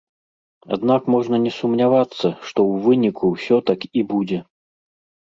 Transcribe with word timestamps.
Аднак 0.77 1.01
можна 1.15 1.39
не 1.43 1.51
сумнявацца, 1.57 2.15
што 2.47 2.59
ў 2.71 2.79
выніку 2.87 3.25
ўсё 3.35 3.61
так 3.69 3.79
і 4.03 4.05
будзе. 4.15 4.39